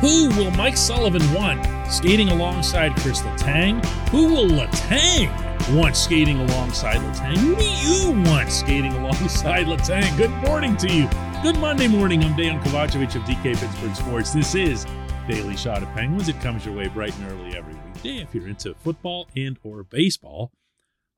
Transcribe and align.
Who 0.00 0.28
will 0.36 0.50
Mike 0.50 0.76
Sullivan 0.76 1.22
want 1.32 1.66
skating 1.90 2.28
alongside 2.28 2.94
Chris 2.96 3.22
Letang? 3.22 3.82
Who 4.10 4.26
will 4.26 4.46
Letang 4.46 5.74
want 5.74 5.96
skating 5.96 6.38
alongside 6.38 6.98
Letang? 6.98 7.38
Who 7.38 7.56
do 7.56 7.64
you 7.64 8.30
want 8.30 8.52
skating 8.52 8.92
alongside 8.98 9.64
Letang? 9.64 10.14
Good 10.18 10.30
morning 10.46 10.76
to 10.76 10.92
you. 10.92 11.08
Good 11.42 11.56
Monday 11.56 11.88
morning. 11.88 12.22
I'm 12.22 12.36
Dan 12.36 12.62
Kovacevic 12.62 13.14
of 13.14 13.22
DK 13.22 13.56
Pittsburgh 13.58 13.96
Sports. 13.96 14.34
This 14.34 14.54
is 14.54 14.84
Daily 15.26 15.56
Shot 15.56 15.82
of 15.82 15.88
Penguins. 15.94 16.28
It 16.28 16.38
comes 16.42 16.66
your 16.66 16.76
way 16.76 16.88
bright 16.88 17.16
and 17.16 17.32
early 17.32 17.56
every 17.56 17.74
weekday 17.74 18.18
if 18.18 18.34
you're 18.34 18.48
into 18.48 18.74
football 18.74 19.28
and 19.34 19.58
or 19.62 19.82
baseball. 19.82 20.52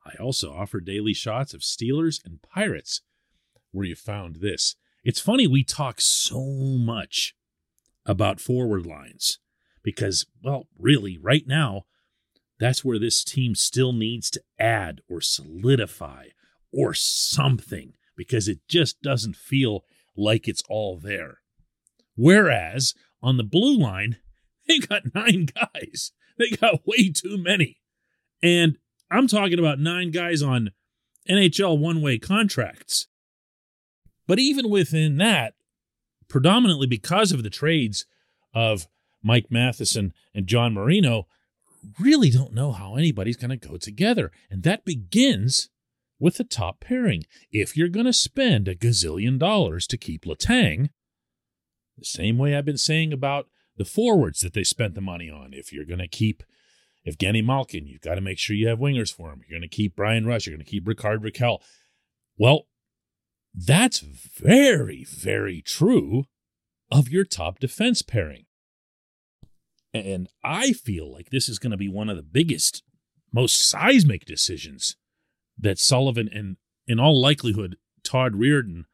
I 0.07 0.15
also 0.23 0.53
offer 0.53 0.79
daily 0.79 1.15
shots 1.15 1.53
of 1.53 1.63
Steelers 1.63 2.25
and 2.25 2.41
Pirates 2.43 3.01
where 3.73 3.87
you 3.87 3.97
found 3.97 4.37
this. 4.37 4.77
It's 5.03 5.21
funny 5.21 5.49
we 5.49 5.65
talk 5.65 6.01
so 6.01 6.45
much 6.45 7.35
about 8.09 8.41
forward 8.41 8.87
lines 8.87 9.39
because, 9.85 10.27
well, 10.43 10.67
really, 10.77 11.17
right 11.17 11.47
now, 11.47 11.83
that's 12.59 12.85
where 12.85 12.99
this 12.99 13.23
team 13.23 13.55
still 13.55 13.93
needs 13.93 14.31
to 14.31 14.43
add 14.59 15.01
or 15.09 15.21
solidify 15.21 16.29
or 16.73 16.95
something 16.95 17.93
because 18.17 18.49
it 18.49 18.59
just 18.69 19.01
doesn't 19.01 19.37
feel 19.37 19.85
like 20.17 20.49
it's 20.49 20.63
all 20.69 20.99
there. 20.99 21.39
Whereas 22.17 22.95
on 23.23 23.37
the 23.37 23.45
blue 23.45 23.79
line, 23.79 24.17
they 24.69 24.79
got 24.79 25.15
nine 25.15 25.47
guys. 25.47 26.13
They 26.39 26.51
got 26.51 26.87
way 26.87 27.11
too 27.11 27.39
many. 27.39 27.81
And 28.43 28.79
I'm 29.11 29.27
talking 29.27 29.59
about 29.59 29.79
nine 29.79 30.11
guys 30.11 30.43
on 30.43 30.71
NHL 31.29 31.79
one 31.79 32.03
way 32.03 32.19
contracts. 32.19 33.07
But 34.27 34.39
even 34.39 34.69
within 34.69 35.17
that, 35.19 35.55
predominantly 36.29 36.87
because 36.87 37.33
of 37.33 37.43
the 37.43 37.51
trades 37.51 38.07
of 38.55 38.87
Mike 39.23 39.47
Matheson 39.51 40.13
and 40.35 40.47
John 40.47 40.75
Marino, 40.75 41.27
really 41.99 42.31
don't 42.31 42.55
know 42.55 42.73
how 42.73 42.97
anybody's 42.97 43.37
going 43.37 43.57
to 43.57 43.69
go 43.69 43.77
together. 43.77 44.31
And 44.51 44.63
that 44.63 44.85
begins 44.85 45.71
with 46.19 46.37
the 46.37 46.45
top 46.45 46.81
pairing. 46.81 47.25
If 47.51 47.77
you're 47.77 47.89
going 47.89 48.07
to 48.07 48.13
spend 48.13 48.69
a 48.69 48.75
gazillion 48.75 49.39
dollars 49.39 49.87
to 49.89 49.97
keep 49.97 50.25
Letang, 50.25 50.91
the 51.97 52.05
same 52.05 52.39
way 52.39 52.55
I've 52.55 52.65
been 52.65 52.79
saying 52.79 53.13
about 53.13 53.49
the 53.77 53.85
forwards 53.85 54.41
that 54.41 54.55
they 54.55 54.65
spent 54.65 54.95
the 54.95 55.01
money 55.01 55.31
on, 55.31 55.53
if 55.53 55.73
you're 55.73 55.85
going 55.85 55.99
to 55.99 56.09
keep 56.09 56.43
Evgeny 57.07 57.45
Malkin, 57.45 57.87
you've 57.87 58.03
got 58.03 58.17
to 58.17 58.21
make 58.21 58.39
sure 58.39 58.57
you 58.57 58.69
have 58.69 58.79
wingers 58.79 59.15
for 59.15 59.31
him. 59.31 59.41
You're 59.41 59.59
going 59.59 59.69
to 59.69 59.75
keep 59.75 59.97
Bryan 59.97 60.27
Rust, 60.27 60.47
you're 60.47 60.57
going 60.57 60.65
to 60.65 60.71
keep 60.71 60.87
Rickard 60.87 61.23
Rakell. 61.23 61.61
Well, 62.37 62.67
that's 63.67 63.99
very, 63.99 65.05
very 65.05 65.61
true 65.61 66.25
of 66.93 67.09
your 67.09 67.25
top 67.25 67.59
defense 67.59 68.03
pairing. 68.03 68.45
And 69.93 70.29
I 70.45 70.73
feel 70.73 71.13
like 71.13 71.31
this 71.31 71.49
is 71.49 71.59
going 71.59 71.73
to 71.73 71.77
be 71.77 71.89
one 71.89 72.09
of 72.09 72.17
the 72.17 72.23
biggest, 72.23 72.83
most 73.33 73.69
seismic 73.69 74.25
decisions 74.25 74.97
that 75.59 75.79
Sullivan 75.79 76.29
and, 76.33 76.57
in 76.87 77.01
all 77.01 77.21
likelihood, 77.21 77.77
Todd 78.05 78.35
Reirden 78.35 78.85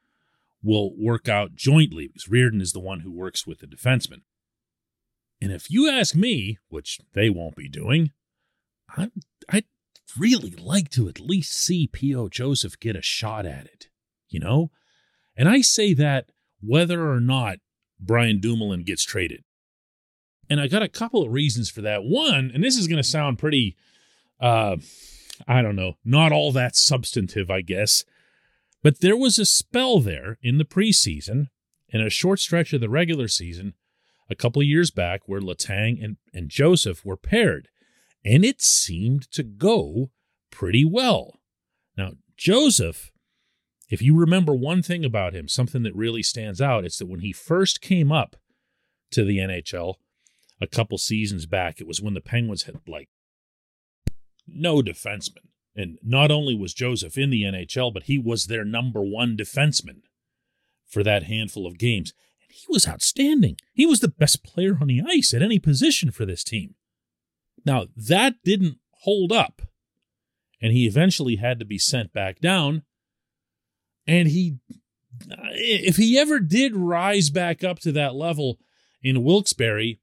will 0.62 0.92
work 0.96 1.28
out 1.28 1.54
jointly 1.54 2.06
because 2.08 2.24
Reirden 2.24 2.62
is 2.62 2.72
the 2.72 2.80
one 2.80 3.00
who 3.00 3.12
works 3.12 3.46
with 3.46 3.58
the 3.58 3.66
defenseman. 3.66 4.22
And 5.42 5.52
if 5.52 5.70
you 5.70 5.90
ask 5.90 6.14
me, 6.14 6.58
which 6.68 7.00
they 7.12 7.28
won't 7.28 7.56
be 7.56 7.68
doing, 7.68 8.12
I, 8.88 9.10
I'd 9.48 9.66
really 10.18 10.52
like 10.52 10.88
to 10.90 11.08
at 11.08 11.20
least 11.20 11.52
see 11.52 11.86
P.O. 11.86 12.30
Joseph 12.30 12.80
get 12.80 12.96
a 12.96 13.02
shot 13.02 13.44
at 13.44 13.66
it 13.66 13.88
you 14.34 14.40
know? 14.40 14.70
And 15.36 15.48
I 15.48 15.60
say 15.60 15.94
that 15.94 16.26
whether 16.60 17.10
or 17.10 17.20
not 17.20 17.58
Brian 17.98 18.40
Dumoulin 18.40 18.84
gets 18.84 19.04
traded. 19.04 19.44
And 20.50 20.60
I 20.60 20.66
got 20.66 20.82
a 20.82 20.88
couple 20.88 21.22
of 21.22 21.32
reasons 21.32 21.70
for 21.70 21.80
that. 21.82 22.04
One, 22.04 22.50
and 22.52 22.62
this 22.62 22.76
is 22.76 22.86
going 22.86 23.02
to 23.02 23.08
sound 23.08 23.38
pretty, 23.38 23.76
uh, 24.40 24.76
I 25.48 25.62
don't 25.62 25.76
know, 25.76 25.94
not 26.04 26.32
all 26.32 26.52
that 26.52 26.76
substantive, 26.76 27.50
I 27.50 27.62
guess, 27.62 28.04
but 28.82 29.00
there 29.00 29.16
was 29.16 29.38
a 29.38 29.46
spell 29.46 30.00
there 30.00 30.38
in 30.42 30.58
the 30.58 30.64
preseason 30.64 31.46
and 31.90 32.02
a 32.02 32.10
short 32.10 32.40
stretch 32.40 32.72
of 32.72 32.80
the 32.80 32.90
regular 32.90 33.28
season 33.28 33.74
a 34.28 34.34
couple 34.34 34.60
of 34.60 34.68
years 34.68 34.90
back 34.90 35.22
where 35.26 35.40
Letang 35.40 36.02
and, 36.02 36.16
and 36.32 36.48
Joseph 36.48 37.04
were 37.04 37.16
paired, 37.16 37.68
and 38.24 38.44
it 38.44 38.60
seemed 38.60 39.30
to 39.32 39.42
go 39.42 40.10
pretty 40.50 40.84
well. 40.84 41.40
Now, 41.96 42.12
Joseph 42.36 43.12
if 43.94 44.02
you 44.02 44.16
remember 44.16 44.52
one 44.52 44.82
thing 44.82 45.04
about 45.04 45.34
him, 45.34 45.46
something 45.46 45.84
that 45.84 45.94
really 45.94 46.22
stands 46.24 46.60
out, 46.60 46.84
it's 46.84 46.98
that 46.98 47.06
when 47.06 47.20
he 47.20 47.32
first 47.32 47.80
came 47.80 48.10
up 48.10 48.34
to 49.12 49.24
the 49.24 49.38
NHL 49.38 49.94
a 50.60 50.66
couple 50.66 50.98
seasons 50.98 51.46
back, 51.46 51.80
it 51.80 51.86
was 51.86 52.02
when 52.02 52.12
the 52.12 52.20
Penguins 52.20 52.64
had 52.64 52.80
like 52.88 53.08
no 54.48 54.82
defenseman. 54.82 55.46
And 55.76 55.98
not 56.02 56.32
only 56.32 56.56
was 56.56 56.74
Joseph 56.74 57.16
in 57.16 57.30
the 57.30 57.44
NHL, 57.44 57.94
but 57.94 58.04
he 58.04 58.18
was 58.18 58.46
their 58.46 58.64
number 58.64 59.00
one 59.00 59.36
defenseman 59.36 60.00
for 60.88 61.04
that 61.04 61.24
handful 61.24 61.64
of 61.64 61.78
games. 61.78 62.12
And 62.42 62.50
he 62.50 62.66
was 62.68 62.88
outstanding. 62.88 63.58
He 63.72 63.86
was 63.86 64.00
the 64.00 64.08
best 64.08 64.42
player 64.42 64.76
on 64.80 64.88
the 64.88 65.02
ice 65.08 65.32
at 65.32 65.42
any 65.42 65.60
position 65.60 66.10
for 66.10 66.26
this 66.26 66.42
team. 66.42 66.74
Now, 67.64 67.86
that 67.96 68.34
didn't 68.44 68.78
hold 69.02 69.30
up. 69.30 69.62
And 70.60 70.72
he 70.72 70.84
eventually 70.84 71.36
had 71.36 71.60
to 71.60 71.64
be 71.64 71.78
sent 71.78 72.12
back 72.12 72.40
down 72.40 72.82
and 74.06 74.28
he, 74.28 74.58
if 75.28 75.96
he 75.96 76.18
ever 76.18 76.40
did 76.40 76.76
rise 76.76 77.30
back 77.30 77.64
up 77.64 77.78
to 77.80 77.92
that 77.92 78.14
level 78.14 78.58
in 79.02 79.24
Wilkes-Barre, 79.24 79.98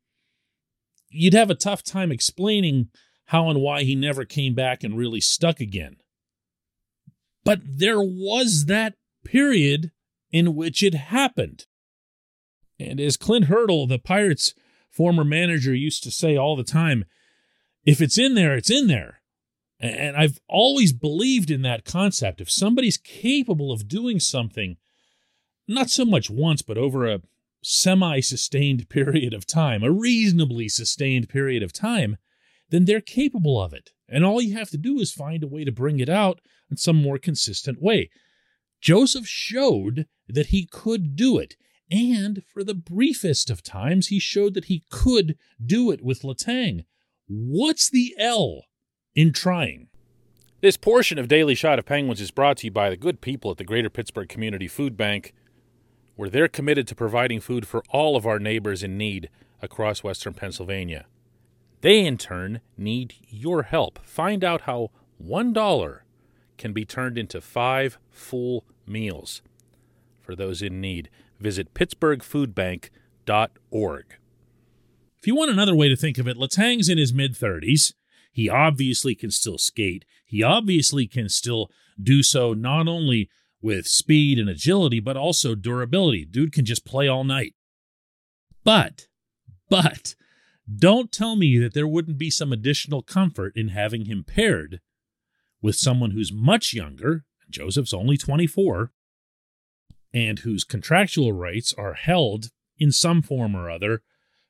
you'd 1.10 1.34
have 1.34 1.50
a 1.50 1.56
tough 1.56 1.84
time 1.84 2.12
explaining 2.12 2.90
how 3.26 3.50
and 3.50 3.62
why 3.62 3.84
he 3.84 3.96
never 3.96 4.26
came 4.26 4.54
back 4.54 4.84
and 4.84 4.98
really 4.98 5.22
stuck 5.22 5.60
again. 5.60 5.98
But 7.44 7.62
there 7.64 8.02
was 8.02 8.66
that 8.66 8.96
period 9.24 9.92
in 10.32 10.56
which 10.56 10.84
it 10.84 10.94
happened. 10.94 11.66
And 12.80 13.00
as 13.00 13.18
Clint 13.18 13.46
Hurdle, 13.46 13.88
the 13.88 14.00
Pirates' 14.00 14.54
former 14.90 15.24
manager, 15.24 15.74
used 15.74 16.04
to 16.04 16.12
say 16.12 16.36
all 16.36 16.56
the 16.56 16.64
time, 16.64 17.06
if 17.86 18.02
it's 18.02 18.18
in 18.18 18.36
there, 18.36 18.56
it's 18.56 18.72
in 18.72 18.88
there. 18.88 19.21
And 19.82 20.16
I've 20.16 20.40
always 20.48 20.94
believed 20.94 21.50
in 21.50 21.64
that 21.64 21.86
concept. 21.86 22.40
If 22.40 22.52
somebody's 22.52 22.98
capable 22.98 23.72
of 23.72 23.88
doing 23.88 24.20
something, 24.20 24.78
not 25.68 25.90
so 25.90 26.06
much 26.06 26.30
once, 26.30 26.62
but 26.62 26.78
over 26.78 27.08
a 27.08 27.22
semi 27.64 28.20
sustained 28.20 28.90
period 28.90 29.34
of 29.34 29.48
time, 29.48 29.84
a 29.84 29.92
reasonably 29.92 30.70
sustained 30.70 31.30
period 31.30 31.64
of 31.64 31.74
time, 31.74 32.18
then 32.70 32.86
they're 32.86 33.02
capable 33.02 33.60
of 33.60 33.74
it. 33.74 33.90
And 34.08 34.24
all 34.24 34.42
you 34.42 34.56
have 34.56 34.70
to 34.70 34.78
do 34.78 35.00
is 35.00 35.12
find 35.12 35.44
a 35.44 35.48
way 35.48 35.64
to 35.64 35.72
bring 35.72 36.00
it 36.00 36.10
out 36.10 36.42
in 36.70 36.78
some 36.78 37.02
more 37.02 37.18
consistent 37.18 37.82
way. 37.82 38.10
Joseph 38.82 39.28
showed 39.28 40.06
that 40.28 40.48
he 40.48 40.68
could 40.68 41.16
do 41.16 41.40
it. 41.40 41.56
And 41.90 42.44
for 42.48 42.64
the 42.64 42.74
briefest 42.76 43.50
of 43.50 43.64
times, 43.64 44.08
he 44.08 44.20
showed 44.20 44.54
that 44.54 44.66
he 44.66 44.84
could 44.92 45.38
do 45.64 45.92
it 45.92 46.02
with 46.02 46.22
Letang. 46.22 46.86
What's 47.28 47.90
the 47.90 48.16
L 48.18 48.64
in 49.16 49.34
trying. 49.34 49.88
This 50.62 50.78
portion 50.78 51.18
of 51.18 51.28
Daily 51.28 51.56
Shot 51.56 51.80
of 51.80 51.86
Penguins 51.86 52.22
is 52.22 52.32
brought 52.32 52.58
to 52.58 52.68
you 52.68 52.72
by 52.72 52.90
the 52.90 52.98
good 52.98 53.20
people 53.20 53.52
at 53.52 53.58
the 53.58 53.64
Greater 53.64 53.90
Pittsburgh 53.90 54.30
Community 54.30 54.68
Food 54.68 54.96
Bank, 54.96 55.34
where 56.16 56.30
they're 56.30 56.48
committed 56.48 56.88
to 56.88 56.96
providing 56.96 57.40
food 57.40 57.68
for 57.68 57.84
all 57.90 58.16
of 58.16 58.28
our 58.28 58.38
neighbors 58.38 58.84
in 58.84 58.98
need 58.98 59.30
across 59.62 60.04
Western 60.04 60.34
Pennsylvania. 60.34 61.06
They, 61.82 62.06
in 62.06 62.18
turn, 62.18 62.62
need 62.78 63.16
your 63.28 63.64
help. 63.64 64.00
Find 64.06 64.44
out 64.44 64.62
how 64.62 64.92
$1 65.24 66.00
can 66.58 66.74
be 66.74 66.86
turned 66.86 67.18
into 67.18 67.42
five 67.42 67.98
full 68.12 68.66
meals 68.86 69.42
for 70.22 70.36
those 70.36 70.62
in 70.62 70.80
need. 70.80 71.10
Visit 71.40 71.74
pittsburghfoodbank.org. 71.74 74.06
If 75.18 75.28
you 75.28 75.36
want 75.36 75.52
another 75.52 75.76
way 75.76 75.90
to 75.90 75.96
think 75.96 76.20
of 76.20 76.28
it, 76.28 76.38
Letang's 76.38 76.88
in 76.88 77.00
his 77.00 77.14
mid 77.14 77.34
30s. 77.34 77.94
He 78.32 78.50
obviously 78.50 79.16
can 79.16 79.32
still 79.32 79.58
skate. 79.58 80.06
He 80.26 80.42
obviously 80.42 81.08
can 81.08 81.30
still 81.30 81.70
do 82.02 82.24
so 82.24 82.54
not 82.54 82.88
only 82.88 83.30
with 83.62 83.88
speed 83.88 84.40
and 84.40 84.50
agility, 84.50 85.00
but 85.00 85.18
also 85.18 85.54
durability. 85.54 86.26
Dude 86.26 86.54
can 86.54 86.66
just 86.66 86.86
play 86.86 87.08
all 87.08 87.24
night. 87.24 87.54
But, 88.64 89.08
but, 89.70 90.16
don't 90.74 91.12
tell 91.12 91.36
me 91.36 91.58
that 91.60 91.74
there 91.74 91.88
wouldn't 91.88 92.18
be 92.18 92.30
some 92.30 92.52
additional 92.52 93.02
comfort 93.02 93.56
in 93.56 93.70
having 93.70 94.06
him 94.06 94.24
paired 94.24 94.80
with 95.62 95.76
someone 95.76 96.12
who's 96.12 96.32
much 96.32 96.74
younger. 96.74 97.26
Joseph's 97.50 97.94
only 97.94 98.18
24 98.18 98.92
and 100.14 100.40
whose 100.40 100.64
contractual 100.64 101.34
rights 101.34 101.74
are 101.78 101.94
held 101.94 102.52
in 102.78 102.92
some 102.92 103.22
form 103.22 103.56
or 103.56 103.70
other 103.70 104.02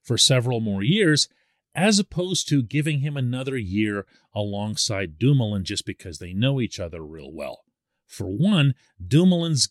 for 0.01 0.17
several 0.17 0.59
more 0.59 0.83
years 0.83 1.27
as 1.73 1.99
opposed 1.99 2.47
to 2.49 2.61
giving 2.61 2.99
him 2.99 3.15
another 3.15 3.57
year 3.57 4.05
alongside 4.35 5.17
Dumoulin 5.17 5.63
just 5.63 5.85
because 5.85 6.19
they 6.19 6.33
know 6.33 6.59
each 6.59 6.79
other 6.79 7.01
real 7.01 7.31
well. 7.31 7.61
For 8.07 8.27
one, 8.27 8.75
Dumoulin's 9.05 9.69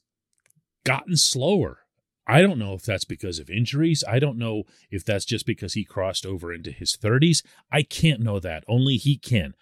gotten 0.84 1.16
slower. 1.16 1.80
I 2.26 2.42
don't 2.42 2.58
know 2.58 2.74
if 2.74 2.82
that's 2.82 3.04
because 3.04 3.38
of 3.38 3.50
injuries. 3.50 4.04
I 4.06 4.18
don't 4.18 4.38
know 4.38 4.62
if 4.90 5.04
that's 5.04 5.24
just 5.24 5.44
because 5.46 5.74
he 5.74 5.84
crossed 5.84 6.24
over 6.24 6.52
into 6.52 6.70
his 6.70 6.96
30s. 6.96 7.44
I 7.72 7.82
can't 7.82 8.20
know 8.20 8.38
that. 8.40 8.64
Only 8.68 8.96
he 8.96 9.18
can. 9.18 9.54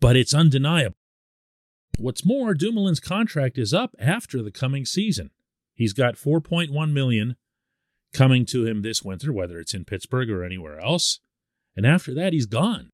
But 0.00 0.16
it's 0.16 0.34
undeniable. 0.34 0.96
What's 1.98 2.26
more, 2.26 2.54
Dumoulin's 2.54 3.00
contract 3.00 3.56
is 3.56 3.72
up 3.72 3.94
after 3.98 4.42
the 4.42 4.50
coming 4.50 4.84
season. 4.84 5.30
He's 5.72 5.94
got 5.94 6.16
4.1 6.16 6.92
million 6.92 7.36
coming 8.12 8.44
to 8.46 8.66
him 8.66 8.82
this 8.82 9.02
winter, 9.02 9.32
whether 9.32 9.58
it's 9.58 9.74
in 9.74 9.84
Pittsburgh 9.84 10.28
or 10.30 10.44
anywhere 10.44 10.78
else. 10.80 11.20
And 11.76 11.86
after 11.86 12.14
that, 12.14 12.32
he's 12.32 12.46
gone. 12.46 12.90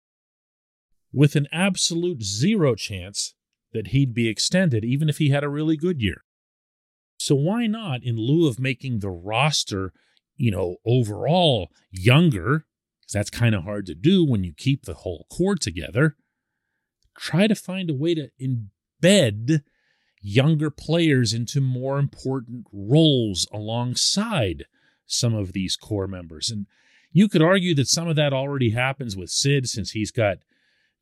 With 1.12 1.36
an 1.36 1.48
absolute 1.52 2.22
zero 2.22 2.74
chance 2.74 3.34
that 3.72 3.88
he'd 3.88 4.14
be 4.14 4.28
extended, 4.28 4.84
even 4.84 5.08
if 5.08 5.18
he 5.18 5.30
had 5.30 5.44
a 5.44 5.48
really 5.48 5.76
good 5.76 6.00
year. 6.00 6.24
So 7.18 7.34
why 7.34 7.66
not, 7.66 8.02
in 8.02 8.16
lieu 8.16 8.48
of 8.48 8.58
making 8.58 9.00
the 9.00 9.10
roster, 9.10 9.92
you 10.36 10.50
know, 10.50 10.76
overall 10.86 11.70
younger, 11.90 12.64
because 13.00 13.12
that's 13.12 13.30
kind 13.30 13.54
of 13.54 13.64
hard 13.64 13.86
to 13.86 13.94
do 13.94 14.24
when 14.24 14.42
you 14.42 14.54
keep 14.56 14.84
the 14.84 14.94
whole 14.94 15.26
core 15.30 15.56
together, 15.56 16.16
try 17.18 17.46
to 17.46 17.54
find 17.54 17.90
a 17.90 17.94
way 17.94 18.14
to 18.14 18.30
embed 18.40 19.62
younger 20.22 20.70
players 20.70 21.32
into 21.32 21.60
more 21.60 21.98
important 21.98 22.66
roles 22.72 23.46
alongside 23.52 24.64
some 25.06 25.34
of 25.34 25.52
these 25.52 25.76
core 25.76 26.06
members. 26.06 26.50
And 26.50 26.66
you 27.12 27.28
could 27.28 27.42
argue 27.42 27.74
that 27.74 27.88
some 27.88 28.08
of 28.08 28.16
that 28.16 28.32
already 28.32 28.70
happens 28.70 29.16
with 29.16 29.30
Sid 29.30 29.68
since 29.68 29.92
he's 29.92 30.10
got 30.10 30.38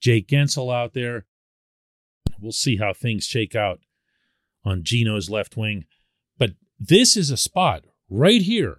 Jake 0.01 0.29
Guentzel 0.29 0.73
out 0.73 0.95
there. 0.95 1.27
We'll 2.41 2.53
see 2.53 2.77
how 2.77 2.93
things 2.93 3.25
shake 3.25 3.55
out 3.55 3.81
on 4.65 4.85
Gino's 4.85 5.29
left 5.29 5.57
wing. 5.57 5.85
But 6.39 6.53
this 6.79 7.17
is 7.17 7.31
a 7.31 7.37
spot 7.37 7.85
right 8.09 8.43
here, 8.43 8.79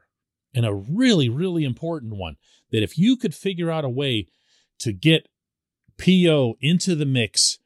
and 0.54 0.66
a 0.66 0.74
really, 0.74 1.30
really 1.30 1.64
important 1.64 2.16
one 2.16 2.38
that 2.72 2.84
if 2.84 2.98
you 2.98 3.16
could 3.16 3.36
figure 3.36 3.70
out 3.70 3.86
a 3.86 3.90
way 3.90 4.28
to 4.80 4.94
get 4.94 5.28
PO 5.98 6.56
into 6.62 6.96
the 6.96 7.06
mix 7.06 7.60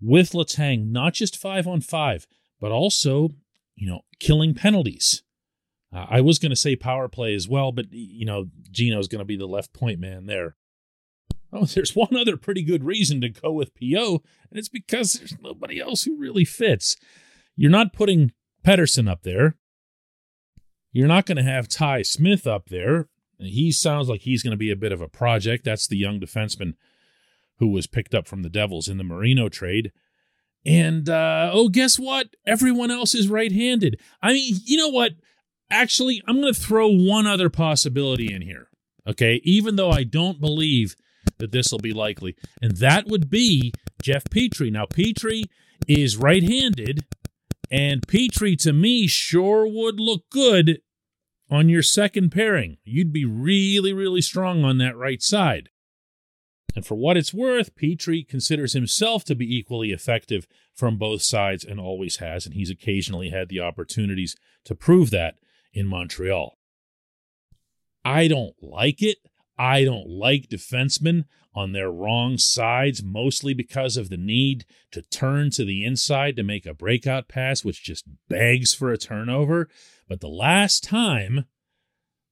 with 0.00 0.32
Letang, 0.32 0.90
not 0.90 1.14
just 1.14 1.36
five 1.36 1.66
on 1.66 1.80
five, 1.80 2.26
but 2.60 2.70
also, 2.70 3.30
you 3.74 3.88
know, 3.88 4.02
killing 4.20 4.54
penalties. 4.54 5.22
Uh, 5.92 6.06
I 6.08 6.20
was 6.20 6.38
going 6.38 6.50
to 6.50 6.56
say 6.56 6.76
power 6.76 7.08
play 7.08 7.34
as 7.34 7.48
well, 7.48 7.72
but, 7.72 7.86
you 7.90 8.26
know, 8.26 8.46
Gino's 8.70 9.08
going 9.08 9.20
to 9.20 9.24
be 9.24 9.36
the 9.36 9.46
left 9.46 9.72
point 9.72 9.98
man 9.98 10.26
there. 10.26 10.56
Oh, 11.52 11.64
there's 11.74 11.96
one 11.96 12.16
other 12.16 12.36
pretty 12.36 12.62
good 12.62 12.84
reason 12.84 13.20
to 13.22 13.28
go 13.28 13.52
with 13.52 13.74
PO, 13.74 14.22
and 14.50 14.58
it's 14.58 14.68
because 14.68 15.12
there's 15.12 15.36
nobody 15.40 15.80
else 15.80 16.02
who 16.02 16.18
really 16.18 16.44
fits. 16.44 16.96
You're 17.56 17.70
not 17.70 17.92
putting 17.92 18.32
Pettersson 18.64 19.10
up 19.10 19.22
there. 19.22 19.56
You're 20.92 21.08
not 21.08 21.26
going 21.26 21.36
to 21.36 21.42
have 21.42 21.68
Ty 21.68 22.02
Smith 22.02 22.46
up 22.46 22.68
there. 22.68 23.08
He 23.38 23.70
sounds 23.70 24.08
like 24.08 24.22
he's 24.22 24.42
going 24.42 24.52
to 24.52 24.56
be 24.56 24.70
a 24.70 24.76
bit 24.76 24.92
of 24.92 25.00
a 25.00 25.08
project. 25.08 25.64
That's 25.64 25.86
the 25.86 25.96
young 25.96 26.18
defenseman 26.20 26.74
who 27.58 27.68
was 27.68 27.86
picked 27.86 28.14
up 28.14 28.26
from 28.26 28.42
the 28.42 28.48
Devils 28.48 28.88
in 28.88 28.98
the 28.98 29.04
Marino 29.04 29.48
trade. 29.48 29.92
And 30.64 31.08
uh, 31.08 31.50
oh, 31.52 31.68
guess 31.68 31.98
what? 31.98 32.34
Everyone 32.46 32.90
else 32.90 33.14
is 33.14 33.28
right 33.28 33.52
handed. 33.52 34.00
I 34.22 34.32
mean, 34.32 34.56
you 34.64 34.76
know 34.76 34.88
what? 34.88 35.12
Actually, 35.70 36.22
I'm 36.26 36.40
going 36.40 36.52
to 36.52 36.60
throw 36.60 36.88
one 36.88 37.26
other 37.26 37.50
possibility 37.50 38.32
in 38.32 38.42
here. 38.42 38.68
Okay. 39.06 39.40
Even 39.44 39.76
though 39.76 39.90
I 39.90 40.04
don't 40.04 40.40
believe 40.40 40.96
that 41.38 41.52
this 41.52 41.70
will 41.70 41.78
be 41.78 41.92
likely, 41.92 42.36
and 42.62 42.76
that 42.78 43.06
would 43.06 43.28
be 43.30 43.72
Jeff 44.02 44.24
Petry. 44.24 44.72
Now, 44.72 44.86
Petry 44.86 45.44
is 45.86 46.16
right 46.16 46.42
handed, 46.42 47.04
and 47.70 48.06
Petry 48.06 48.56
to 48.62 48.72
me 48.72 49.06
sure 49.06 49.66
would 49.66 50.00
look 50.00 50.30
good 50.30 50.80
on 51.50 51.68
your 51.68 51.82
second 51.82 52.30
pairing. 52.30 52.78
You'd 52.84 53.12
be 53.12 53.24
really, 53.24 53.92
really 53.92 54.22
strong 54.22 54.64
on 54.64 54.78
that 54.78 54.96
right 54.96 55.22
side. 55.22 55.68
And 56.74 56.86
for 56.86 56.94
what 56.94 57.16
it's 57.16 57.34
worth, 57.34 57.74
Petry 57.74 58.26
considers 58.26 58.72
himself 58.72 59.24
to 59.24 59.34
be 59.34 59.56
equally 59.56 59.90
effective 59.90 60.46
from 60.74 60.96
both 60.96 61.22
sides 61.22 61.64
and 61.64 61.80
always 61.80 62.16
has, 62.16 62.46
and 62.46 62.54
he's 62.54 62.70
occasionally 62.70 63.30
had 63.30 63.48
the 63.48 63.60
opportunities 63.60 64.36
to 64.64 64.74
prove 64.74 65.10
that 65.10 65.34
in 65.78 65.86
Montreal. 65.86 66.58
I 68.04 68.28
don't 68.28 68.54
like 68.60 69.02
it. 69.02 69.18
I 69.58 69.84
don't 69.84 70.08
like 70.08 70.48
defensemen 70.48 71.24
on 71.54 71.72
their 71.72 71.90
wrong 71.90 72.38
sides, 72.38 73.02
mostly 73.02 73.52
because 73.52 73.96
of 73.96 74.08
the 74.08 74.16
need 74.16 74.64
to 74.92 75.02
turn 75.02 75.50
to 75.50 75.64
the 75.64 75.84
inside 75.84 76.36
to 76.36 76.42
make 76.42 76.66
a 76.66 76.74
breakout 76.74 77.28
pass, 77.28 77.64
which 77.64 77.82
just 77.82 78.04
begs 78.28 78.74
for 78.74 78.92
a 78.92 78.98
turnover. 78.98 79.68
But 80.08 80.20
the 80.20 80.28
last 80.28 80.84
time 80.84 81.46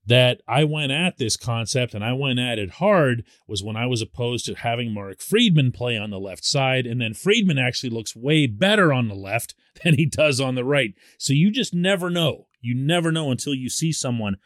that 0.06 0.40
I 0.46 0.62
went 0.62 0.92
at 0.92 1.18
this 1.18 1.36
concept 1.36 1.92
and 1.92 2.04
I 2.04 2.12
went 2.12 2.38
at 2.38 2.60
it 2.60 2.70
hard 2.72 3.24
was 3.48 3.64
when 3.64 3.76
I 3.76 3.86
was 3.86 4.00
opposed 4.00 4.46
to 4.46 4.54
having 4.54 4.94
Mark 4.94 5.20
Friedman 5.20 5.72
play 5.72 5.98
on 5.98 6.10
the 6.10 6.20
left 6.20 6.44
side. 6.44 6.86
And 6.86 7.00
then 7.00 7.12
Friedman 7.12 7.58
actually 7.58 7.90
looks 7.90 8.14
way 8.14 8.46
better 8.46 8.92
on 8.92 9.08
the 9.08 9.16
left 9.16 9.54
than 9.84 9.94
he 9.94 10.06
does 10.06 10.40
on 10.40 10.54
the 10.54 10.64
right. 10.64 10.94
So 11.18 11.32
you 11.32 11.50
just 11.50 11.74
never 11.74 12.08
know. 12.08 12.46
You 12.66 12.74
never 12.74 13.12
know 13.12 13.30
until 13.30 13.54
you 13.54 13.70
see 13.70 13.92
someone 13.92 14.38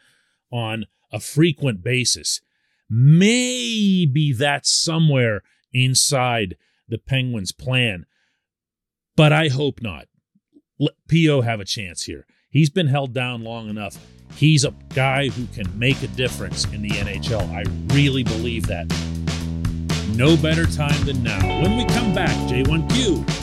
on 0.51 0.85
a 1.11 1.19
frequent 1.19 1.83
basis. 1.83 2.39
Maybe 2.87 4.31
that's 4.31 4.71
somewhere 4.71 5.41
inside 5.73 6.55
the 6.87 6.99
Penguins' 6.99 7.51
plan, 7.51 8.05
but 9.15 9.33
I 9.33 9.47
hope 9.47 9.81
not. 9.81 10.07
Let 10.77 10.93
PO 11.09 11.41
have 11.41 11.59
a 11.59 11.65
chance 11.65 12.03
here. 12.03 12.27
He's 12.51 12.69
been 12.69 12.87
held 12.87 13.11
down 13.13 13.43
long 13.43 13.69
enough. 13.69 13.97
He's 14.35 14.65
a 14.65 14.75
guy 14.93 15.29
who 15.29 15.47
can 15.47 15.67
make 15.79 16.03
a 16.03 16.07
difference 16.07 16.65
in 16.65 16.81
the 16.81 16.89
NHL. 16.89 17.49
I 17.49 17.63
really 17.95 18.23
believe 18.23 18.67
that. 18.67 18.87
No 20.15 20.37
better 20.37 20.67
time 20.67 21.03
than 21.05 21.23
now. 21.23 21.61
When 21.61 21.75
we 21.77 21.85
come 21.85 22.13
back, 22.13 22.35
J1Q 22.49 23.40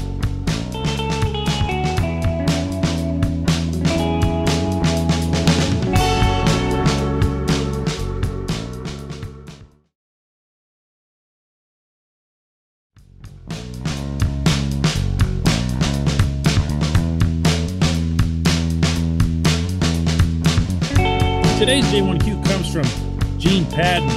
from 23.78 24.08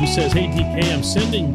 who 0.00 0.06
says, 0.08 0.32
Hey, 0.32 0.48
DK, 0.48 0.92
I'm 0.92 1.04
sending 1.04 1.54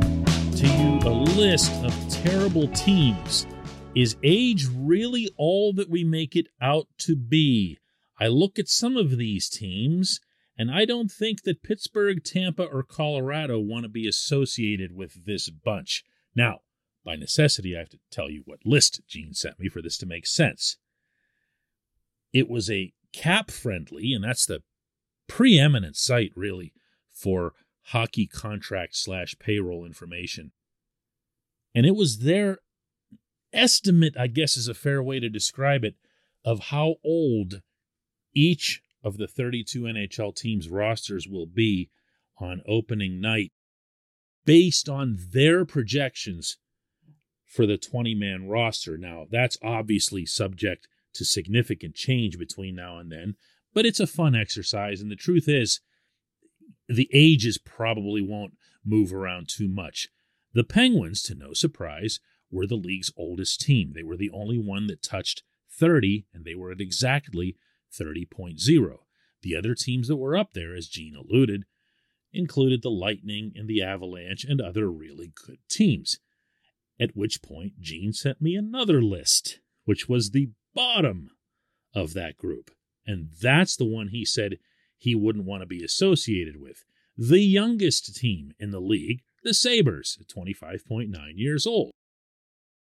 to 0.55 0.65
you 0.65 0.99
a 1.05 1.11
list 1.11 1.73
of 1.83 2.09
terrible 2.09 2.69
teams. 2.69 3.45
Is 3.93 4.15
age 4.23 4.67
really 4.73 5.29
all 5.35 5.73
that 5.73 5.89
we 5.89 6.05
make 6.05 6.37
it 6.37 6.47
out 6.61 6.87
to 6.99 7.17
be? 7.17 7.77
I 8.17 8.27
look 8.27 8.59
at 8.59 8.69
some 8.69 8.95
of 8.95 9.17
these 9.17 9.49
teams, 9.49 10.21
and 10.57 10.71
I 10.71 10.85
don't 10.85 11.11
think 11.11 11.43
that 11.43 11.61
Pittsburgh, 11.61 12.23
Tampa, 12.23 12.63
or 12.63 12.81
Colorado 12.81 13.59
want 13.59 13.83
to 13.83 13.89
be 13.89 14.07
associated 14.07 14.95
with 14.95 15.25
this 15.25 15.49
bunch. 15.49 16.05
Now, 16.33 16.59
by 17.03 17.17
necessity, 17.17 17.75
I 17.75 17.79
have 17.79 17.89
to 17.89 17.99
tell 18.09 18.29
you 18.29 18.43
what 18.45 18.59
list 18.63 19.01
Gene 19.05 19.33
sent 19.33 19.59
me 19.59 19.67
for 19.67 19.81
this 19.81 19.97
to 19.97 20.05
make 20.05 20.27
sense. 20.27 20.77
It 22.31 22.47
was 22.49 22.69
a 22.69 22.93
CapFriendly, 23.13 24.15
and 24.15 24.23
that's 24.23 24.45
the 24.45 24.61
preeminent 25.27 25.97
site, 25.97 26.31
really, 26.35 26.71
for 27.19 27.53
hockey 27.85 28.27
contract 28.27 28.95
slash 28.95 29.35
payroll 29.39 29.85
information. 29.85 30.51
And 31.73 31.85
it 31.85 31.95
was 31.95 32.19
their 32.19 32.59
estimate, 33.51 34.15
I 34.17 34.27
guess 34.27 34.57
is 34.57 34.67
a 34.67 34.73
fair 34.73 35.01
way 35.01 35.19
to 35.19 35.29
describe 35.29 35.83
it, 35.83 35.95
of 36.45 36.65
how 36.65 36.95
old 37.03 37.61
each 38.33 38.81
of 39.03 39.17
the 39.17 39.27
32 39.27 39.81
NHL 39.81 40.35
teams' 40.35 40.69
rosters 40.69 41.27
will 41.27 41.47
be 41.47 41.89
on 42.37 42.61
opening 42.67 43.19
night 43.19 43.51
based 44.45 44.87
on 44.87 45.17
their 45.31 45.65
projections 45.65 46.57
for 47.45 47.65
the 47.65 47.77
20 47.77 48.15
man 48.15 48.47
roster. 48.47 48.97
Now, 48.97 49.25
that's 49.29 49.57
obviously 49.63 50.25
subject 50.25 50.87
to 51.13 51.25
significant 51.25 51.95
change 51.95 52.37
between 52.37 52.75
now 52.75 52.97
and 52.99 53.11
then 53.11 53.35
but 53.73 53.85
it's 53.85 53.99
a 53.99 54.07
fun 54.07 54.35
exercise. 54.35 55.01
And 55.01 55.11
the 55.11 55.15
truth 55.15 55.47
is, 55.47 55.81
the 56.95 57.09
ages 57.13 57.57
probably 57.57 58.21
won't 58.21 58.53
move 58.83 59.13
around 59.13 59.47
too 59.47 59.67
much. 59.67 60.09
The 60.53 60.63
Penguins, 60.63 61.21
to 61.23 61.35
no 61.35 61.53
surprise, 61.53 62.19
were 62.51 62.65
the 62.65 62.75
league's 62.75 63.11
oldest 63.15 63.61
team. 63.61 63.93
They 63.93 64.03
were 64.03 64.17
the 64.17 64.31
only 64.31 64.57
one 64.57 64.87
that 64.87 65.03
touched 65.03 65.43
30, 65.71 66.25
and 66.33 66.43
they 66.43 66.55
were 66.55 66.71
at 66.71 66.81
exactly 66.81 67.55
30.0. 67.97 68.97
The 69.41 69.55
other 69.55 69.75
teams 69.75 70.07
that 70.07 70.17
were 70.17 70.35
up 70.35 70.53
there, 70.53 70.75
as 70.75 70.87
Gene 70.87 71.15
alluded, 71.15 71.65
included 72.33 72.81
the 72.81 72.91
Lightning 72.91 73.53
and 73.55 73.67
the 73.67 73.81
Avalanche 73.81 74.43
and 74.43 74.59
other 74.59 74.91
really 74.91 75.31
good 75.45 75.59
teams. 75.69 76.19
At 76.99 77.15
which 77.15 77.41
point, 77.41 77.79
Gene 77.79 78.13
sent 78.13 78.41
me 78.41 78.55
another 78.55 79.01
list, 79.01 79.59
which 79.85 80.09
was 80.09 80.31
the 80.31 80.49
bottom 80.73 81.31
of 81.93 82.13
that 82.13 82.37
group 82.37 82.71
And 83.05 83.29
that's 83.41 83.75
the 83.75 83.85
one 83.85 84.09
he 84.09 84.23
said 84.23 84.59
he 84.99 85.15
wouldn't 85.15 85.45
want 85.45 85.61
to 85.61 85.65
be 85.65 85.83
associated 85.83 86.61
with. 86.61 86.85
The 87.17 87.41
youngest 87.41 88.15
team 88.15 88.53
in 88.59 88.69
the 88.69 88.79
league, 88.79 89.21
the 89.43 89.53
Sabres, 89.53 90.17
at 90.21 90.27
25.9 90.27 91.09
years 91.35 91.65
old. 91.65 91.91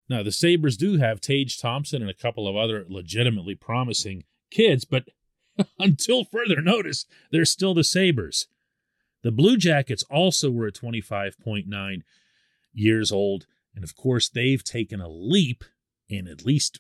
Now, 0.10 0.24
the 0.24 0.32
Sabres 0.32 0.78
do 0.78 0.98
have 0.98 1.20
Tage 1.20 1.60
Thompson 1.60 2.02
and 2.02 2.10
a 2.10 2.16
couple 2.16 2.48
of 2.48 2.56
other 2.56 2.86
legitimately 2.88 3.56
promising 3.56 4.24
kids, 4.52 4.86
but 4.86 5.06
until 5.80 6.24
further 6.24 6.62
notice, 6.62 7.06
they're 7.32 7.46
still 7.46 7.74
the 7.74 7.84
Sabres. 7.84 8.48
The 9.24 9.32
Blue 9.32 9.58
Jackets 9.58 10.04
also 10.10 10.52
were 10.52 10.68
at 10.68 10.76
25.9 10.76 12.02
years 12.74 13.12
old. 13.12 13.46
And 13.76 13.84
of 13.84 13.96
course, 13.96 14.30
they've 14.30 14.64
taken 14.64 15.02
a 15.02 15.10
leap 15.10 15.64
in 16.10 16.28
at 16.28 16.46
least 16.46 16.80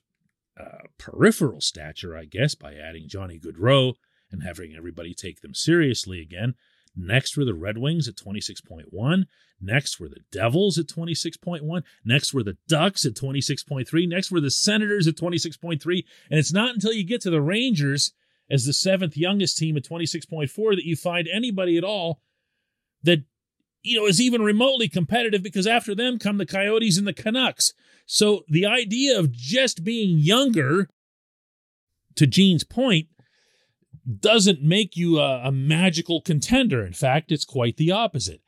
uh, 0.59 0.87
peripheral 0.97 1.61
stature, 1.61 2.15
I 2.15 2.25
guess, 2.25 2.53
by 2.53 2.75
adding 2.75 3.07
Johnny 3.07 3.39
Gaudreau 3.39 3.95
and 4.33 4.43
having 4.43 4.75
everybody 4.75 5.13
take 5.13 5.41
them 5.41 5.53
seriously 5.53 6.19
again. 6.19 6.55
Next 6.95 7.37
were 7.37 7.45
the 7.45 7.53
Red 7.53 7.77
Wings 7.77 8.07
at 8.07 8.15
26.1. 8.15 9.25
Next 9.61 9.99
were 9.99 10.09
the 10.09 10.21
Devils 10.31 10.77
at 10.77 10.87
26.1. 10.87 11.83
Next 12.03 12.33
were 12.33 12.43
the 12.43 12.57
Ducks 12.67 13.05
at 13.05 13.13
26.3. 13.13 14.07
Next 14.07 14.31
were 14.31 14.41
the 14.41 14.51
Senators 14.51 15.07
at 15.07 15.15
26.3. 15.15 16.03
And 16.29 16.39
it's 16.39 16.53
not 16.53 16.73
until 16.73 16.91
you 16.93 17.05
get 17.05 17.21
to 17.21 17.29
the 17.29 17.41
Rangers 17.41 18.11
as 18.51 18.65
the 18.65 18.73
seventh 18.73 19.15
youngest 19.15 19.57
team 19.57 19.77
at 19.77 19.83
26.4 19.83 20.75
that 20.75 20.85
you 20.85 20.95
find 20.95 21.27
anybody 21.33 21.77
at 21.77 21.83
all 21.83 22.21
that 23.03 23.23
you 23.81 23.99
know 23.99 24.05
is 24.05 24.21
even 24.21 24.41
remotely 24.41 24.87
competitive 24.87 25.41
because 25.41 25.67
after 25.67 25.95
them 25.95 26.19
come 26.19 26.37
the 26.37 26.45
Coyotes 26.45 26.97
and 26.97 27.07
the 27.07 27.13
Canucks. 27.13 27.73
So 28.05 28.43
the 28.47 28.65
idea 28.65 29.17
of 29.17 29.31
just 29.31 29.83
being 29.83 30.19
younger 30.19 30.89
to 32.15 32.27
Gene's 32.27 32.63
point 32.63 33.07
doesn't 34.19 34.61
make 34.61 34.97
you 34.97 35.19
a, 35.19 35.47
a 35.47 35.51
magical 35.51 36.21
contender. 36.21 36.85
In 36.85 36.93
fact, 36.93 37.31
it's 37.31 37.45
quite 37.45 37.77
the 37.77 37.91
opposite. 37.91 38.41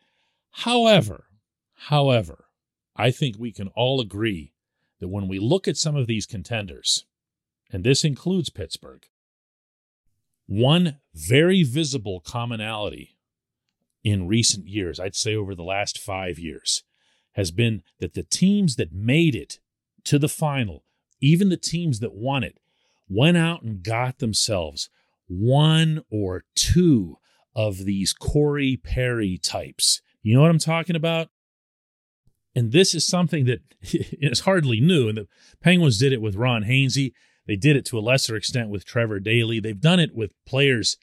However, 0.51 1.25
however, 1.75 2.45
I 2.95 3.11
think 3.11 3.37
we 3.37 3.51
can 3.51 3.67
all 3.69 3.99
agree 3.99 4.53
that 4.99 5.09
when 5.09 5.27
we 5.27 5.39
look 5.39 5.67
at 5.67 5.77
some 5.77 5.95
of 5.95 6.07
these 6.07 6.25
contenders, 6.25 7.05
and 7.71 7.83
this 7.83 8.03
includes 8.03 8.49
Pittsburgh, 8.49 9.03
one 10.47 10.99
very 11.13 11.63
visible 11.63 12.21
commonality 12.21 13.17
in 14.03 14.27
recent 14.27 14.67
years, 14.67 14.99
I'd 14.99 15.15
say 15.15 15.35
over 15.35 15.55
the 15.55 15.63
last 15.63 15.97
five 15.97 16.37
years, 16.37 16.83
has 17.33 17.51
been 17.51 17.83
that 17.99 18.13
the 18.13 18.23
teams 18.23 18.75
that 18.75 18.93
made 18.93 19.35
it 19.35 19.59
to 20.05 20.19
the 20.19 20.29
final, 20.29 20.85
even 21.19 21.49
the 21.49 21.57
teams 21.57 21.99
that 21.99 22.13
won 22.13 22.43
it, 22.43 22.59
went 23.09 23.37
out 23.37 23.63
and 23.63 23.83
got 23.83 24.19
themselves 24.19 24.89
one 25.27 26.01
or 26.09 26.43
two 26.55 27.17
of 27.55 27.85
these 27.85 28.13
Corey 28.13 28.77
Perry 28.77 29.37
types. 29.41 30.01
You 30.21 30.35
know 30.35 30.41
what 30.41 30.51
I'm 30.51 30.59
talking 30.59 30.95
about? 30.95 31.29
And 32.55 32.71
this 32.71 32.95
is 32.95 33.05
something 33.05 33.45
that 33.45 33.61
is 33.81 34.41
hardly 34.41 34.79
new. 34.79 35.07
And 35.07 35.17
the 35.17 35.27
Penguins 35.61 35.97
did 35.97 36.13
it 36.13 36.21
with 36.21 36.35
Ron 36.35 36.63
Hainsey. 36.63 37.13
They 37.47 37.55
did 37.55 37.75
it 37.75 37.85
to 37.85 37.99
a 37.99 38.01
lesser 38.01 38.35
extent 38.35 38.69
with 38.69 38.85
Trevor 38.85 39.19
Daley. 39.19 39.59
They've 39.59 39.79
done 39.79 39.99
it 39.99 40.15
with 40.15 40.31
players 40.45 40.97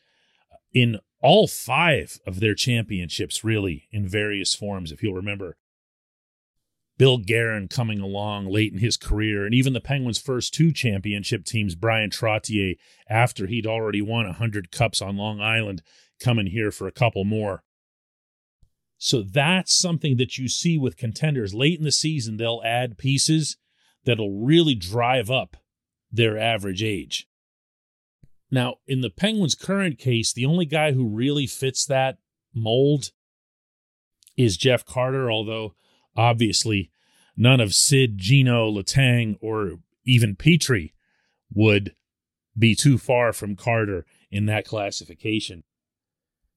uh, 0.52 0.56
in 0.72 0.98
all 1.22 1.46
five 1.46 2.18
of 2.26 2.40
their 2.40 2.54
championships, 2.54 3.44
really, 3.44 3.88
in 3.92 4.08
various 4.08 4.54
forms. 4.54 4.90
If 4.90 5.02
you'll 5.02 5.14
remember, 5.14 5.56
Bill 6.98 7.18
Guerin 7.18 7.68
coming 7.68 8.00
along 8.00 8.46
late 8.46 8.72
in 8.72 8.78
his 8.78 8.96
career, 8.96 9.44
and 9.44 9.54
even 9.54 9.72
the 9.72 9.80
Penguins' 9.80 10.18
first 10.18 10.54
two 10.54 10.72
championship 10.72 11.44
teams, 11.44 11.74
Bryan 11.74 12.10
Trottier, 12.10 12.76
after 13.08 13.46
he'd 13.46 13.66
already 13.66 14.02
won 14.02 14.26
100 14.26 14.70
cups 14.70 15.00
on 15.02 15.16
Long 15.16 15.40
Island, 15.40 15.82
coming 16.20 16.46
here 16.46 16.70
for 16.70 16.86
a 16.86 16.92
couple 16.92 17.24
more. 17.24 17.64
So 18.98 19.22
that's 19.22 19.76
something 19.76 20.16
that 20.18 20.38
you 20.38 20.48
see 20.48 20.78
with 20.78 20.96
contenders. 20.96 21.54
Late 21.54 21.78
in 21.78 21.84
the 21.84 21.90
season, 21.90 22.36
they'll 22.36 22.62
add 22.64 22.98
pieces 22.98 23.56
that'll 24.04 24.40
really 24.40 24.76
drive 24.76 25.30
up 25.30 25.56
their 26.10 26.38
average 26.38 26.82
age. 26.82 27.26
Now, 28.50 28.76
in 28.86 29.00
the 29.00 29.10
Penguins' 29.10 29.54
current 29.54 29.98
case, 29.98 30.32
the 30.32 30.46
only 30.46 30.66
guy 30.66 30.92
who 30.92 31.08
really 31.08 31.46
fits 31.46 31.86
that 31.86 32.18
mold 32.54 33.10
is 34.36 34.56
Jeff 34.56 34.84
Carter, 34.84 35.30
although 35.30 35.74
obviously 36.16 36.90
none 37.36 37.60
of 37.60 37.74
Sid, 37.74 38.18
Gino, 38.18 38.70
Letang, 38.70 39.36
or 39.40 39.78
even 40.04 40.36
Petry 40.36 40.92
would 41.52 41.94
be 42.58 42.74
too 42.74 42.98
far 42.98 43.32
from 43.32 43.56
Carter 43.56 44.04
in 44.30 44.46
that 44.46 44.66
classification. 44.66 45.64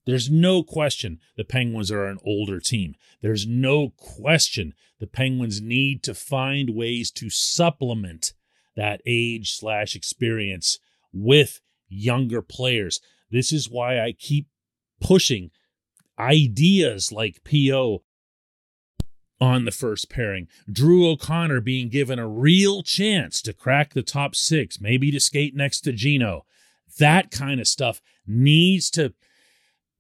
There's 0.05 0.29
no 0.29 0.63
question 0.63 1.19
the 1.35 1.43
Penguins 1.43 1.91
are 1.91 2.05
an 2.05 2.19
older 2.23 2.59
team. 2.59 2.95
There's 3.21 3.47
no 3.47 3.89
question 3.97 4.73
the 4.99 5.07
Penguins 5.07 5.61
need 5.61 6.03
to 6.03 6.13
find 6.13 6.75
ways 6.75 7.11
to 7.11 7.29
supplement 7.29 8.33
that 8.75 9.01
age 9.05 9.53
slash 9.53 9.95
experience 9.95 10.79
with 11.11 11.61
younger 11.87 12.41
players. 12.41 12.99
This 13.31 13.51
is 13.51 13.69
why 13.69 13.99
I 13.99 14.11
keep 14.11 14.47
pushing 15.01 15.51
ideas 16.19 17.11
like 17.11 17.43
PO 17.43 18.03
on 19.39 19.65
the 19.65 19.71
first 19.71 20.09
pairing. 20.09 20.47
Drew 20.71 21.09
O'Connor 21.09 21.61
being 21.61 21.89
given 21.89 22.19
a 22.19 22.27
real 22.27 22.83
chance 22.83 23.41
to 23.41 23.53
crack 23.53 23.93
the 23.93 24.03
top 24.03 24.35
six, 24.35 24.79
maybe 24.79 25.11
to 25.11 25.19
skate 25.19 25.55
next 25.55 25.81
to 25.81 25.91
Gino. 25.91 26.45
That 26.99 27.31
kind 27.31 27.59
of 27.59 27.67
stuff 27.67 28.01
needs 28.25 28.89
to 28.91 29.13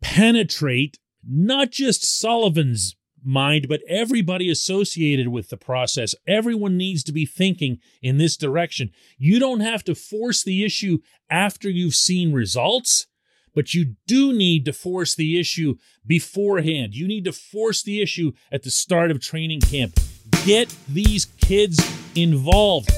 penetrate 0.01 0.97
not 1.27 1.71
just 1.71 2.03
Sullivan's 2.03 2.95
mind, 3.23 3.67
but 3.67 3.81
everybody 3.89 4.49
associated 4.49 5.29
with 5.29 5.49
the 5.49 5.57
process. 5.57 6.13
Everyone 6.27 6.77
needs 6.77 7.03
to 7.03 7.11
be 7.11 7.25
thinking 7.25 7.79
in 8.01 8.17
this 8.17 8.37
direction. 8.37 8.91
You 9.17 9.39
don't 9.39 9.61
have 9.61 9.83
to 9.85 9.95
force 9.95 10.43
the 10.43 10.63
issue 10.63 10.99
after 11.29 11.69
you've 11.69 11.95
seen 11.95 12.33
results, 12.33 13.07
but 13.55 13.73
you 13.73 13.95
do 14.05 14.33
need 14.33 14.65
to 14.65 14.73
force 14.73 15.15
the 15.15 15.39
issue 15.39 15.77
beforehand. 16.05 16.93
You 16.93 17.07
need 17.07 17.23
to 17.23 17.31
force 17.31 17.81
the 17.81 18.01
issue 18.01 18.33
at 18.51 18.63
the 18.63 18.69
start 18.69 19.09
of 19.09 19.21
training 19.21 19.61
camp. 19.61 19.97
Get 20.45 20.75
these 20.87 21.25
kids 21.39 21.79
involved. 22.15 22.91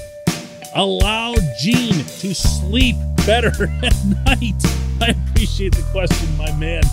Allow 0.75 1.35
Gene 1.61 1.93
to 1.93 2.33
sleep 2.33 2.95
better 3.25 3.51
at 3.83 3.95
night. 4.25 4.55
I 4.99 5.15
appreciate 5.29 5.75
the 5.75 5.85
question, 5.91 6.35
my 6.37 6.51
man. 6.53 6.83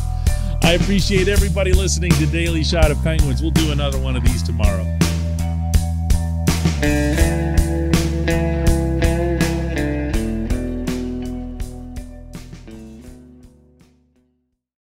I 0.63 0.73
appreciate 0.81 1.29
everybody 1.29 1.73
listening 1.73 2.11
to 2.13 2.27
Daily 2.27 2.65
Shot 2.65 2.91
of 2.91 3.03
Penguins. 3.03 3.43
We'll 3.43 3.51
do 3.51 3.73
another 3.73 3.99
one 3.99 4.17
of 4.17 4.25
these 4.25 4.43
tomorrow. 4.43 4.85